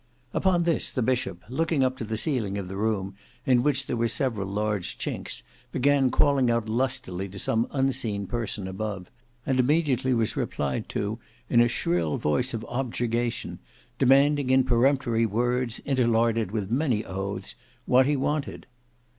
Upon 0.33 0.63
this 0.63 0.89
the 0.89 1.03
bishop, 1.03 1.43
looking 1.47 1.83
up 1.83 1.95
to 1.97 2.03
the 2.03 2.17
ceiling 2.17 2.57
of 2.57 2.67
the 2.67 2.75
room 2.75 3.13
in 3.45 3.61
which 3.61 3.85
there 3.85 3.95
were 3.95 4.07
several 4.07 4.47
large 4.47 4.97
chinks, 4.97 5.43
began 5.71 6.09
calling 6.09 6.49
out 6.49 6.67
lustily 6.67 7.29
to 7.29 7.37
some 7.37 7.67
unseen 7.69 8.25
person 8.25 8.67
above, 8.67 9.11
and 9.45 9.59
immediately 9.59 10.15
was 10.15 10.35
replied 10.35 10.89
to 10.89 11.19
in 11.51 11.61
a 11.61 11.67
shrill 11.67 12.17
voice 12.17 12.55
of 12.55 12.65
objurgation, 12.67 13.59
demanding 13.99 14.49
in 14.49 14.63
peremptory 14.63 15.27
words, 15.27 15.77
interlarded 15.85 16.49
with 16.49 16.71
many 16.71 17.05
oaths, 17.05 17.53
what 17.85 18.07
he 18.07 18.15
wanted. 18.15 18.65